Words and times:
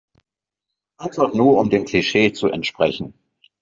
Einfach 0.97 1.31
nur 1.35 1.59
um 1.59 1.69
dem 1.69 1.85
Klischee 1.85 2.33
zu 2.33 2.47
entsprechen. 2.47 3.13